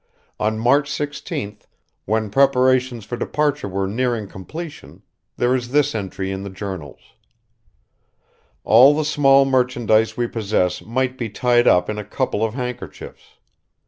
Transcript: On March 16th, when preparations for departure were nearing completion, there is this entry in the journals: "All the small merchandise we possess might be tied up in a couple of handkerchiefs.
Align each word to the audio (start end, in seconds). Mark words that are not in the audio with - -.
On 0.39 0.57
March 0.57 0.89
16th, 0.89 1.67
when 2.05 2.31
preparations 2.31 3.05
for 3.05 3.17
departure 3.17 3.67
were 3.67 3.85
nearing 3.85 4.27
completion, 4.27 5.03
there 5.37 5.53
is 5.53 5.69
this 5.69 5.93
entry 5.93 6.31
in 6.31 6.41
the 6.41 6.49
journals: 6.49 7.13
"All 8.63 8.95
the 8.95 9.05
small 9.05 9.45
merchandise 9.45 10.17
we 10.17 10.25
possess 10.25 10.81
might 10.83 11.19
be 11.19 11.29
tied 11.29 11.67
up 11.67 11.87
in 11.87 11.99
a 11.99 12.03
couple 12.03 12.43
of 12.43 12.55
handkerchiefs. 12.55 13.37